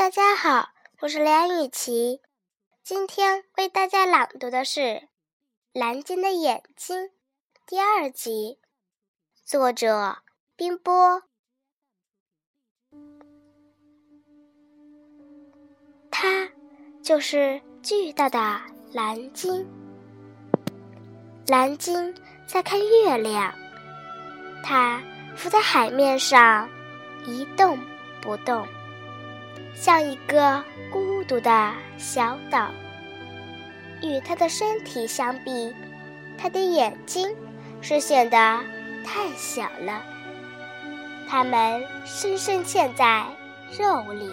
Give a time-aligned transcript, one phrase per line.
[0.00, 0.70] 大家好，
[1.00, 2.22] 我是梁雨琪，
[2.82, 4.80] 今天为大家朗读的是
[5.74, 6.96] 《蓝鲸的眼睛》
[7.66, 8.58] 第二集，
[9.44, 10.16] 作者
[10.56, 11.22] 冰波。
[16.10, 16.48] 它
[17.02, 18.58] 就是巨大的
[18.94, 19.68] 蓝鲸。
[21.46, 22.14] 蓝鲸
[22.46, 23.54] 在看月亮，
[24.64, 25.02] 它
[25.36, 26.66] 浮在海面上，
[27.26, 27.78] 一动
[28.22, 28.66] 不动。
[29.74, 32.68] 像一个孤独的小岛，
[34.02, 35.74] 与它的身体相比，
[36.36, 37.34] 它的眼睛
[37.80, 38.36] 是显得
[39.04, 40.02] 太小了。
[41.28, 43.24] 它们深深嵌在
[43.78, 44.30] 肉里，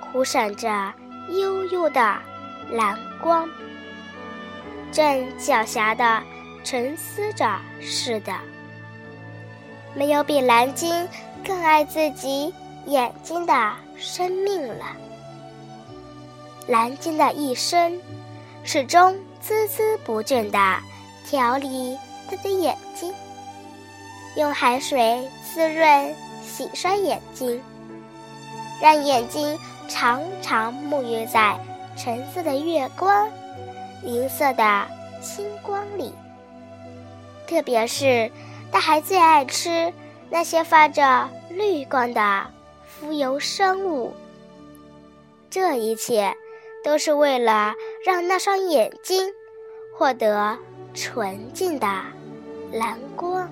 [0.00, 0.92] 忽闪着
[1.30, 2.18] 幽幽的
[2.70, 3.48] 蓝光，
[4.90, 5.04] 正
[5.38, 6.22] 狡黠的
[6.64, 8.34] 沉思着似的。
[9.94, 11.08] 没有比蓝鲸
[11.46, 12.52] 更爱自己
[12.86, 13.72] 眼睛的。
[13.98, 14.84] 生命了。
[16.66, 17.98] 蓝鲸的一生，
[18.62, 20.58] 始终孜孜不倦地
[21.26, 21.96] 调理
[22.28, 23.10] 它的眼睛，
[24.36, 27.58] 用海水滋润、洗刷眼睛，
[28.82, 31.58] 让眼睛常常沐浴在
[31.96, 33.30] 橙色的月光、
[34.02, 34.86] 银色的
[35.22, 36.12] 星光里。
[37.48, 38.30] 特别是，
[38.70, 39.90] 它还最爱吃
[40.28, 42.55] 那些发着绿光的。
[42.98, 44.10] 浮游生物，
[45.50, 46.34] 这一切
[46.82, 49.30] 都是为了让那双眼睛
[49.94, 50.56] 获得
[50.94, 51.86] 纯净的
[52.72, 53.50] 蓝光。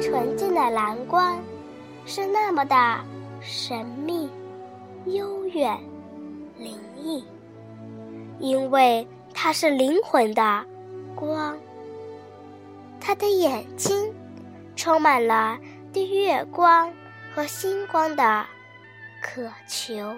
[0.00, 1.42] 纯净的蓝光
[2.06, 2.76] 是那么的
[3.40, 4.30] 神秘、
[5.06, 5.76] 悠远、
[6.56, 7.24] 灵异，
[8.38, 9.04] 因为。
[9.34, 10.64] 它是灵魂的
[11.14, 11.58] 光
[13.00, 14.14] 它的眼睛
[14.76, 15.58] 充满了
[15.92, 16.90] 对月光
[17.34, 18.46] 和星光的
[19.20, 20.14] 渴求。